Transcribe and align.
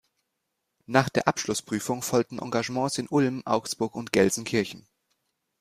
Nach 0.87 1.09
der 1.09 1.27
Abschlussprüfung 1.27 2.01
folgten 2.01 2.39
Engagements 2.39 2.97
in 2.97 3.05
Ulm, 3.07 3.45
Augsburg 3.45 3.93
und 3.93 4.11
Gelsenkirchen. 4.11 4.87